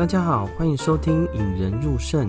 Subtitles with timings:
[0.00, 2.26] 大家好，欢迎收听《引人入胜》，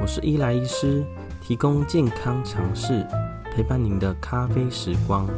[0.00, 1.04] 我是伊莱医师，
[1.42, 3.06] 提供健康常识，
[3.52, 5.28] 陪伴您的咖啡时光。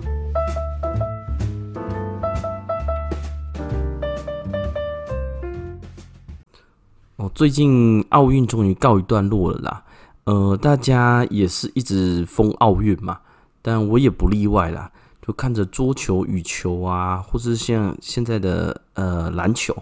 [7.17, 9.85] 哦，最近奥运终于告一段落了啦，
[10.23, 13.19] 呃，大家也是一直封奥运嘛，
[13.61, 14.89] 但我也不例外啦，
[15.21, 19.77] 就看着桌球、羽球啊，或是像现在的呃篮球。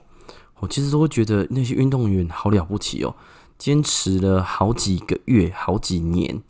[0.61, 3.15] 我其实都会觉得那些运动员好了不起哦，
[3.57, 6.43] 坚持了好几个月、好几年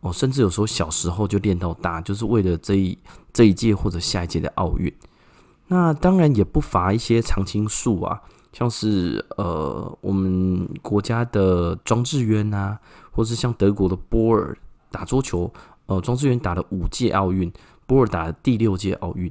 [0.00, 2.96] 哦，甚至有时候小时候就练到大，就是为了这一
[3.32, 4.92] 这一届或者下一届的奥运。
[5.66, 12.78] 那当然也不乏一些常青树啊，像是呃我们国家的庄智渊啊，
[13.10, 14.56] 或是像德国的波尔
[14.92, 15.52] 打桌球，
[15.86, 17.52] 呃庄智渊打了五届奥运，
[17.84, 19.28] 波尔打了第六届奥运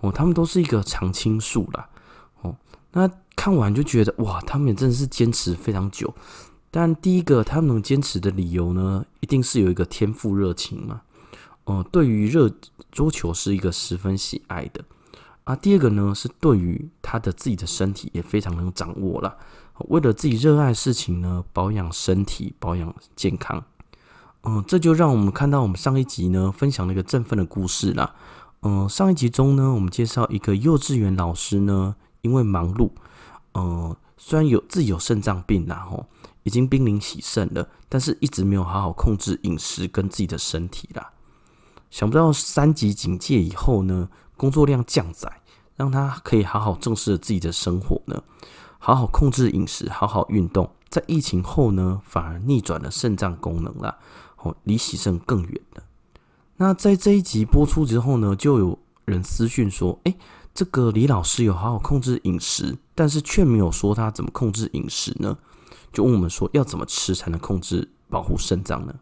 [0.00, 1.88] 哦，他们都是一个常青树啦
[2.42, 2.56] 哦，
[2.90, 3.08] 那。
[3.46, 6.12] 看完就觉得哇，他们也真的是坚持非常久。
[6.68, 11.02] 但第一个，他们能坚持的理由呢，一定是有一个天赋热情嘛。
[11.62, 12.50] 哦、呃，对于热
[12.90, 14.84] 桌球是一个十分喜爱的
[15.44, 15.54] 啊。
[15.54, 19.36] 第二个呢，是对于他的自己的身体也非常能掌握了。
[19.90, 23.62] 为了自己热爱的事情呢，保养身体，保养健康。
[24.42, 28.12] 嗯、这就让我们看到我们上一集呢分享了一个振奋的故事啦。
[28.62, 32.90] 嗯、上一集中呢，我们介绍一个幼稚园老师呢，因为忙碌。
[33.56, 36.06] 呃，虽然有自己有肾脏病，然后
[36.42, 41.12] 已经濒临洗肾了，但是一直没有好好控制饮食跟自己的身体啦。
[41.90, 45.40] 想不到三级警戒以后呢，工作量降载，
[45.74, 48.22] 让他可以好好正视自己的生活呢，
[48.78, 50.70] 好好控制饮食，好好运动。
[50.90, 53.96] 在疫情后呢，反而逆转了肾脏功能啦，
[54.42, 55.82] 哦，离洗肾更远了。
[56.56, 60.14] 那在这一集播出之后呢，就有人私讯说，哎。
[60.56, 65.36] 这个李老师有好好控制饮食，但是却没有说他怎么控制饮食呢？
[65.92, 68.94] 就问我们说要怎么吃才能控制保护肾脏呢？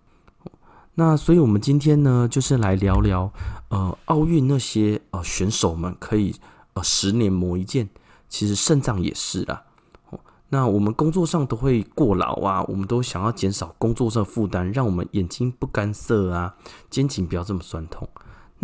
[0.96, 3.32] 那所以我们今天呢，就是来聊聊
[3.68, 6.34] 呃奥运那些呃选手们可以
[6.72, 7.88] 呃十年磨一剑，
[8.28, 9.62] 其实肾脏也是啦。
[10.48, 16.56] 那我们工作上都会过劳啊，我们都想要减少工作上负担，让我们眼睛不干涩啊，
[16.90, 18.08] 肩颈不要这么酸痛。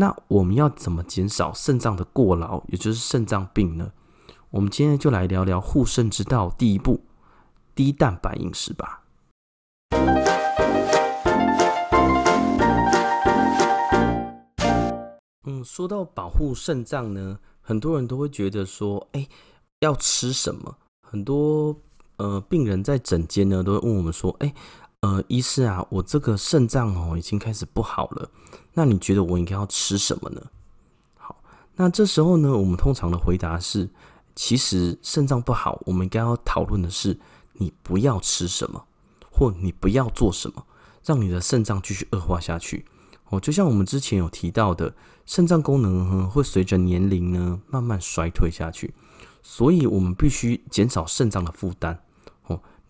[0.01, 3.93] 那我们要怎么减少肾脏的过劳，也就是肾脏病呢？
[4.49, 7.03] 我们今天就来聊聊护肾之道，第一步，
[7.75, 9.03] 低蛋白饮食吧。
[15.45, 19.29] 嗯，说到保护肾脏呢，很多人都会觉得说，哎，
[19.81, 20.79] 要吃什么？
[21.07, 21.77] 很多
[22.17, 24.55] 呃病人在诊间呢，都会问我们说，哎。
[25.01, 28.31] 呃，医师啊，我这个肾脏哦已经开始不好了，
[28.75, 30.43] 那你觉得我应该要吃什么呢？
[31.17, 31.43] 好，
[31.77, 33.89] 那这时候呢，我们通常的回答是，
[34.35, 37.19] 其实肾脏不好，我们应该要讨论的是，
[37.55, 38.85] 你不要吃什么，
[39.33, 40.67] 或你不要做什么，
[41.03, 42.85] 让你的肾脏继续恶化下去。
[43.31, 44.95] 哦，就像我们之前有提到的，
[45.25, 48.93] 肾脏功能呢会随着年龄呢慢慢衰退下去，
[49.43, 52.03] 所以我们必须减少肾脏的负担。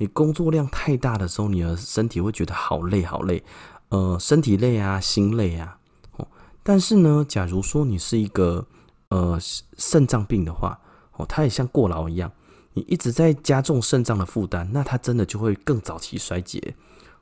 [0.00, 3.44] 你工作量太大的时候，你的身体会觉得好累好累，
[3.90, 5.76] 呃，身体累啊，心累啊，
[6.16, 6.26] 哦。
[6.62, 8.66] 但是呢，假如说你是一个
[9.10, 9.38] 呃
[9.76, 10.80] 肾脏病的话，
[11.18, 12.32] 哦，它也像过劳一样，
[12.72, 16.74] 你一直在加重肾脏的负担，那它真的就会更早期衰竭。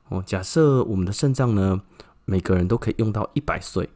[0.07, 1.81] 哦，假设我们的肾脏呢，
[2.23, 3.89] 每个人都可以用到一百岁，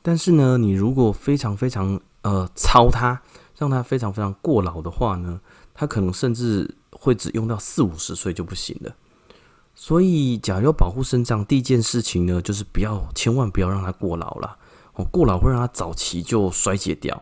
[0.00, 3.20] 但是呢，你如果非常非常呃操它，
[3.58, 5.42] 让它非常非常过劳的话呢，
[5.74, 6.74] 它可能甚至。
[7.02, 8.94] 会只用到四五十岁就不行了，
[9.74, 14.56] 所以假如要保护肾脏，第一件事情呢，就是不要，千万不要让它过劳了。
[14.94, 17.20] 哦，过劳会让它早期就衰竭掉。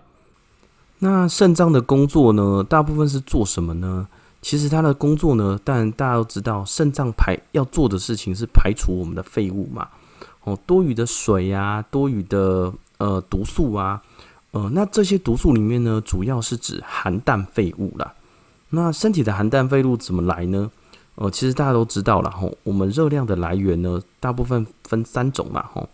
[0.99, 4.07] 那肾脏的工作呢，大部分是做什么呢？
[4.43, 9.89] 其实它的工作呢，但大家都知道，肾脏排要做的事情是排除我们的废物嘛。
[10.45, 14.03] 哦，多余的水啊，多余的呃毒素啊，
[14.51, 18.13] 呃，那这些毒素里面呢，主要是指含氮废物啦。
[18.71, 20.71] 那身体的含氮废物怎么来呢？
[21.17, 25.89] 呃，其实大家都知道了吼，我们热量的来源呢，大部分分三种嘛吼，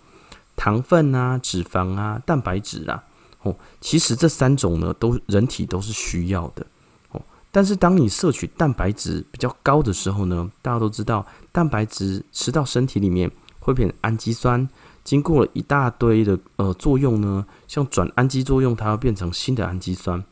[0.54, 3.02] 糖分啊、脂肪啊、蛋白质啊，
[3.38, 6.64] 吼，其实这三种呢，都人体都是需要的，
[7.10, 7.20] 哦。
[7.50, 13.28] 但是当你摄取蛋白质比较高的时候呢，大家都知道，蛋白质吃到身体里面
[13.58, 14.68] 会变成氨基酸，
[15.02, 20.22] 经过了一大堆的呃作用呢，像转氨基作用，它要变成新的氨基酸。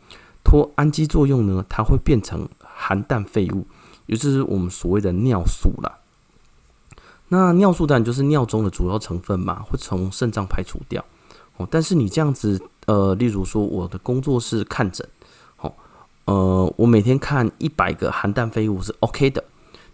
[0.55, 3.67] 脱氨基作用呢，它会变成含氮废物，
[4.07, 5.99] 也就是我们所谓的尿素啦。
[7.27, 11.05] 那尿素当然就是尿中的主要成分嘛，会从肾脏排除掉。
[11.57, 15.05] 哦，但是你这样子，呃，例如说我的工作是看诊，
[15.59, 15.75] 哦，
[16.27, 19.43] 呃，我每天看一百个含氮废物是 OK 的，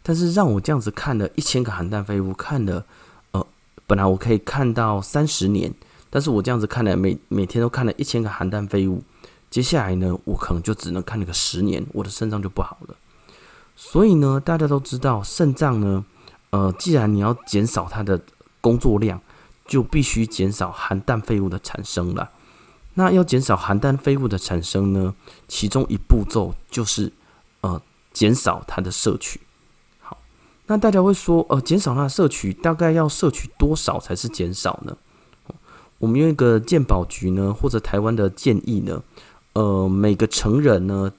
[0.03, 2.85] 但是让我这样子看了一千个含氮废物，看了
[3.31, 3.47] 呃，
[3.87, 5.73] 本来我可以看到三十年，
[6.11, 9.03] 但是我这样子看了每每天都看了一千个含氮废物，
[9.51, 12.95] 接下来呢，我可能就只能看那个十年，我的肾脏就不好了。
[13.75, 16.05] 所以呢，大家都知道肾脏呢，
[16.51, 18.21] 呃，既然你要减少它的
[18.61, 19.21] 工作量，
[19.67, 22.31] 就必须减少含氮废物的产生了。
[22.95, 25.15] 那要减少含氮废物的产生呢，
[25.49, 27.13] 其中一步骤就是
[27.63, 27.81] 呃
[28.13, 29.41] 减少它的摄取。
[30.01, 30.19] 好，
[30.67, 34.97] 那大家会说，呃，减少它的摄取，大概要摄取多少才是减少呢？
[35.99, 39.03] 我们用一个健保局呢，或者台湾的建议呢，
[39.53, 41.13] 呃，每个成人呢，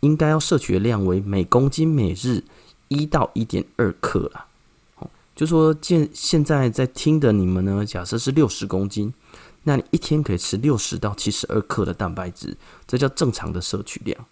[0.00, 2.42] 应该要摄取的量为每公斤每日
[2.88, 4.46] 一到一点二克啦。
[4.94, 9.12] 好，就说现现在在听的你们呢，假设是六十公斤。
[9.66, 12.54] 那你一天可以吃六十到七十二克的蛋白质，
[12.86, 14.26] 这叫正常的摄取量。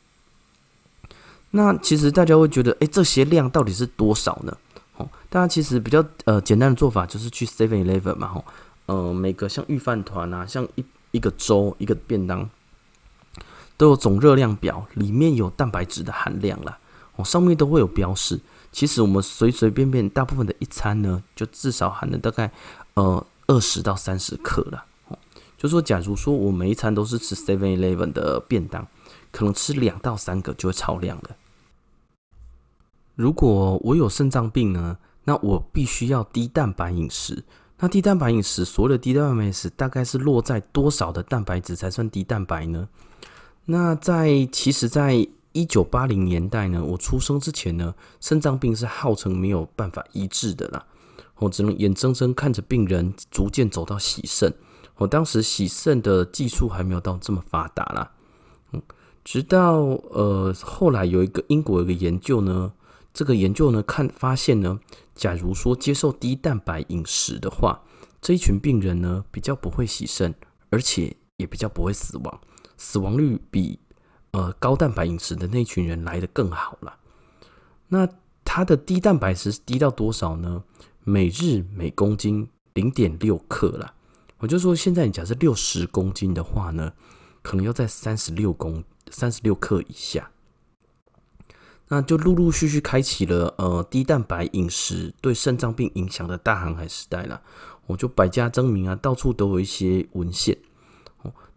[1.52, 4.54] 那其实大家会觉得，哎，这些量到底是多少呢？
[4.98, 8.44] 哦，大家其实比较呃简单的做法就是去 Seven Eleven 嘛，吼，
[8.84, 12.50] 呃，每个像御饭团啊，像一一个粥一个便当，
[13.76, 16.78] 都有总热量表，里面有蛋白质的含量啦，
[17.16, 18.40] 哦，上面都会有标示。
[18.70, 22.50] 其实我们随随便便大部分的一餐呢，就至少含了大概
[22.94, 24.84] 呃二十到三十克了。
[25.58, 28.88] 就说，假如说我每一餐都是吃 Seven Eleven 的便当，
[29.30, 31.36] 可能吃两到三个就会超量了。
[33.14, 37.44] 如果我有肾脏病呢，那我必须要低蛋白饮食。
[37.78, 42.88] 那低蛋白饮食，所谓的低蛋白饮食，大概是落在多少的蛋白质才算低蛋白呢？
[43.64, 50.84] 那在其实，在一九八零年代呢，我出生之前呢，肾脏病是号称没有办法医治的啦，
[51.36, 54.52] 我只能眼睁睁看着病人逐渐走到洗肾。
[54.96, 58.12] 我当时洗肾的技术还没有到这么发达啦，
[58.72, 58.82] 嗯，
[59.24, 59.74] 直到
[60.10, 62.72] 呃后来有一个英国有一个研究呢，
[63.14, 64.78] 这个研究呢看发现呢，
[65.14, 67.80] 假如说接受低蛋白饮食的话，
[68.20, 70.34] 这一群病人呢比较不会洗肾，
[70.70, 72.40] 而且也比较不会死亡，
[72.82, 73.78] 死亡率比
[74.32, 76.98] 呃高蛋白饮食的那群人来的更好了。
[77.86, 78.08] 那
[78.44, 80.64] 它的低蛋白质低到多少呢？
[81.04, 83.94] 每日每公斤零点六克了。
[84.38, 86.92] 我就说，现在你假设六十公斤的话呢，
[87.40, 90.28] 可能要在三十六公三十六克以下，
[91.86, 97.40] 那就陆陆续续开启了呃低蛋白饮食对肾脏病影响的大航海时代了。
[97.86, 100.58] 我就百家争鸣啊，到处都有一些文献。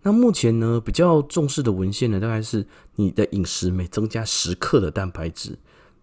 [0.01, 5.57] 那目前呢比较重视的文献呢，大概是你的饮食每增加十克的蛋白质，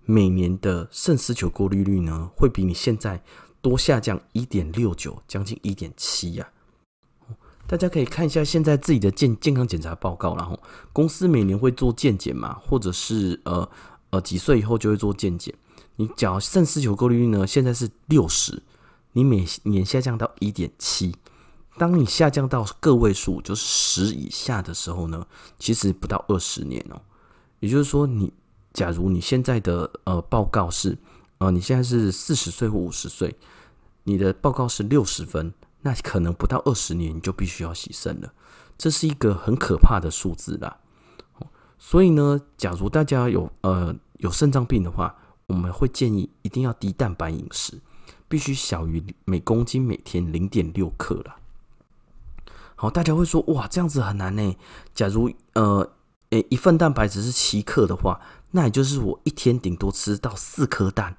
[0.05, 3.23] 每年的肾丝球过滤率呢会比你现在
[3.61, 6.49] 多下降一点六九，将近一点七呀。
[7.69, 10.59] 大家可以看一下现在自己的健健康检查报告，然后
[10.93, 13.67] 公司每年会做健检嘛，或者是呃
[14.11, 15.55] 呃几岁以后就会做健检。
[15.97, 18.63] 你讲肾丝球过滤率呢，现在是六十，
[19.13, 21.15] 你每年下降到一点七。
[21.79, 25.27] 当你下降到个位数，就是十以下的时候呢，
[25.59, 27.01] 其实不到二十年哦。
[27.61, 28.33] 也就是说，你
[28.73, 30.99] 假如你现在的呃报告是
[31.39, 33.35] 呃你现在是四十岁或五十岁，
[34.05, 35.53] 你的报告是六十分。
[35.85, 38.33] 那可能不到二十年你就必须要洗肾了，
[38.79, 40.79] 这是一个很可怕的数字啦。
[41.77, 45.13] 所以呢，假如大家有呃有肾脏病的话，
[45.49, 47.81] 我们会建议一定要低蛋白饮食，
[48.29, 51.37] 必须小于每公斤每天零点六克啦。
[52.83, 54.57] 好，大家会说哇，这样子很难呢。
[54.93, 55.89] 假如呃
[56.31, 58.21] 诶一份蛋白质是七克的话，
[58.51, 61.17] 那也就是我一天顶多吃到四颗蛋。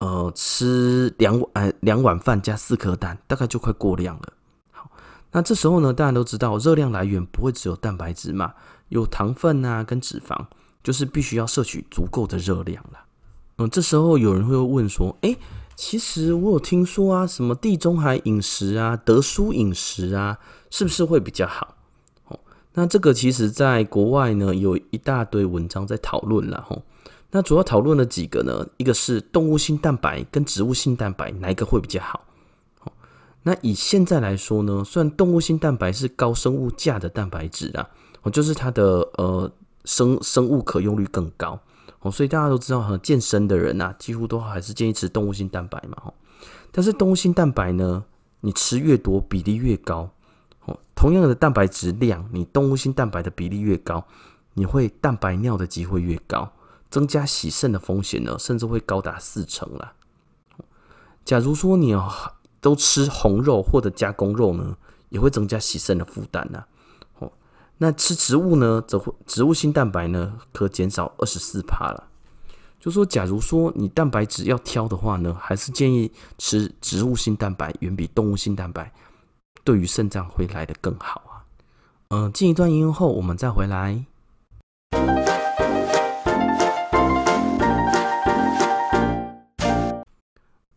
[0.00, 4.32] 呃，吃两碗呃两碗饭加四颗蛋，大概就快过量了。
[4.72, 4.90] 好，
[5.30, 8.54] 那这时候呢，大家都知道热量来源不会只有蛋白质嘛，
[8.88, 10.46] 有糖分啊跟脂肪，
[10.82, 12.98] 就是必须要摄取足够的热量了。
[13.58, 15.36] 嗯，这时候有人会问说，哎，
[15.78, 20.36] 其实我有听说啊，什么地中海饮食啊、德蔬饮食啊，
[20.70, 21.76] 是不是会比较好？
[22.26, 22.40] 哦，
[22.74, 26.82] 那这个其实在国外呢，有一大堆文章在讨论了吼。
[27.30, 28.66] 那主要讨论了几个呢？
[28.76, 32.24] 一个是动物性蛋白跟植物性蛋白哪一个会比较好？
[33.44, 37.88] 那以现在来说呢，虽然动物性蛋白是高生物价的蛋白质啊，
[38.22, 39.48] 哦，就是它的呃
[39.84, 41.56] 生生物可用率更高
[42.00, 46.12] 哦，所以大家都知道，哈健身的人啊，几乎都还是建议吃动物性蛋白嘛。
[46.70, 48.04] 但是动物性蛋白呢，
[48.40, 50.10] 你吃越多，比例越高
[50.66, 50.78] 哦。
[50.94, 54.06] 同样的蛋白质量，你动物性蛋白的比例越高，
[54.54, 56.52] 你会蛋白尿的机会越高。
[56.90, 59.92] 增加洗肾的风险呢，甚至会高达四成啦。
[61.22, 61.94] 假如说你
[62.62, 64.74] 都吃红肉或者加工肉呢，
[65.10, 66.64] 也会增加洗肾的负担呐。
[67.80, 72.08] 那吃植物呢，则会植物性蛋白呢，可减少二十四趴了。
[72.80, 78.92] 就说，假如说你蛋白质要挑的话呢，还是建议吃植物性蛋白，远比动物性蛋白
[79.62, 81.46] 对于肾脏会来得更好啊。
[82.08, 84.04] 嗯、进一段音乐后，我们再回来。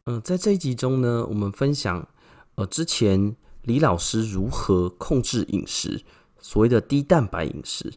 [0.05, 2.07] 嗯、在这一集中呢，我们分享
[2.55, 6.03] 呃之前李老师如何控制饮食。
[6.41, 7.93] 所谓的低蛋白饮食，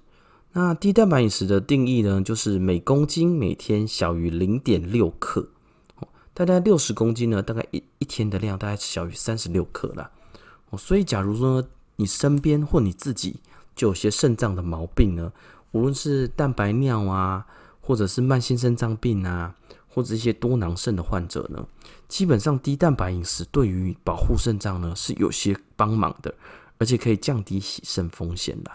[0.52, 5.48] 那低蛋白饮食的定义呢，就是每公斤每天小于零点六克，
[6.32, 10.10] 大概六十公斤呢，大概一一天的量大概小于三十六克啦。
[10.70, 11.64] 哦，所以假如说
[11.96, 13.40] 你身边或你自己
[13.74, 15.32] 就有些肾脏的毛病呢，
[15.72, 17.46] 无论是蛋白尿啊，
[17.80, 19.54] 或者是慢性肾脏病啊，
[19.88, 21.66] 或者一些多囊肾的患者呢，
[22.06, 26.34] 基本上低蛋白饮食对于保护肾脏呢是有些帮忙的。
[26.78, 28.70] 而且可以降低洗肾风险的。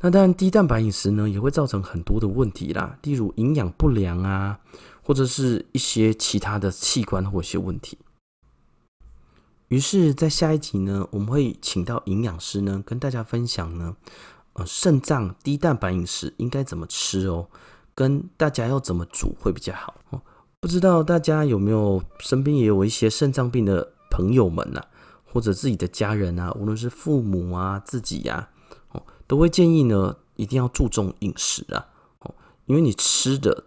[0.00, 4.60] 那当然，低蛋白饮食呢，也会造成很多的问题啦，例如营养不良啊，
[5.02, 7.98] 或者是一些其他的器官或一些问题。
[9.68, 13.96] 于是，在下一集呢，我们会请到营养师呢，跟大家分享呢，
[14.52, 17.48] 呃，肾脏低蛋白饮食应该怎么吃哦，
[17.94, 20.20] 跟大家要怎么煮会比较好哦。
[20.60, 24.80] 不知道大家有没有身边也有一些肾脏病的朋友们呢、
[25.36, 28.48] 或者自己的家人啊，无论是父母啊、自己呀，
[28.88, 31.88] 哦，都会建议呢，一定要注重饮食啊，
[32.20, 33.64] 哦，因为你吃的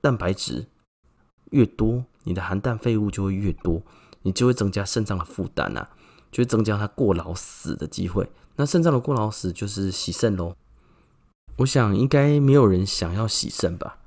[0.00, 0.68] 蛋白质
[1.50, 3.82] 越多，你的含氮废物就会越多，
[4.22, 5.90] 你就会增加肾脏的负担啊，
[6.30, 8.30] 就会增加它过劳死的机会。
[8.56, 10.54] 那肾脏的过劳死就是洗肾喽。
[11.58, 13.98] 我想应该没有人想要洗肾吧。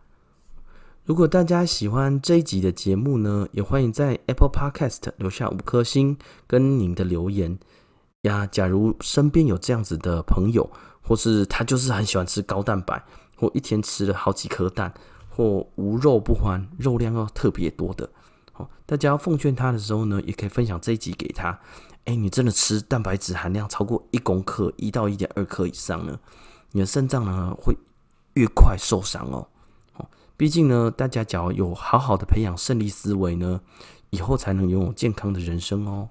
[1.06, 7.60] 如果大家喜欢这一集的节目呢，也欢迎在 Apple Podcast 留下五颗星跟您的留言
[8.24, 8.48] 呀。
[8.48, 10.68] 假如身边有这样子的朋友，
[11.04, 14.92] 或是他就是很喜欢吃高蛋白，或一天吃了好几颗蛋，
[15.30, 18.10] 或无肉不欢，肉量要特别多的，
[18.56, 21.60] 哦，大家要奉劝他的时候呢，也可以分享这一集给他。
[22.06, 26.20] 哎，你真的吃蛋白质含量超过一公克，一到一点二克以上呢，
[26.72, 27.78] 你的肾脏呢会
[28.34, 29.48] 越快受伤哦。
[30.38, 33.62] 毕竟呢，大家只要有好好的培养胜利思维呢，
[34.10, 36.10] 以后才能拥有健康的人生哦。